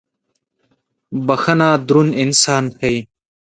•بخښن 1.25 1.61
دروند 1.87 2.11
انسان 2.23 2.63
ښيي. 2.77 2.99